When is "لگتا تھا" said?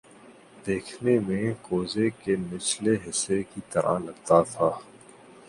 3.99-4.69